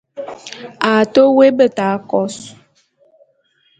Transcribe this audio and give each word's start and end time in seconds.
A 0.87 0.91
te 1.13 1.21
woé 1.35 1.47
beta 1.57 1.87
kôs. 2.09 2.35